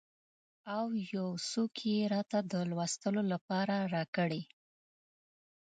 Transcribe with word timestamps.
او 0.75 0.85
یو 1.13 1.27
څوک 1.49 1.73
یې 1.91 1.99
راته 2.13 2.39
د 2.51 2.53
لوستلو 2.69 3.21
لپاره 3.33 3.75
راکړي. 3.95 4.41